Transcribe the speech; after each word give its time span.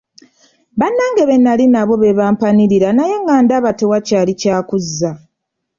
Bannange 0.79 1.23
be 1.29 1.35
nnali 1.39 1.65
nabo 1.73 1.93
be 2.01 2.17
bampanirira 2.19 2.89
naye 2.97 3.15
nga 3.21 3.35
ndaba 3.43 3.69
tewakyali 3.79 4.33
kya 4.41 4.57
kuzza. 4.67 5.11